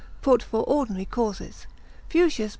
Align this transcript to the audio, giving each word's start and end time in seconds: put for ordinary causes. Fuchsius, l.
put 0.23 0.41
for 0.41 0.63
ordinary 0.63 1.05
causes. 1.05 1.67
Fuchsius, 2.09 2.39
l. 2.45 2.49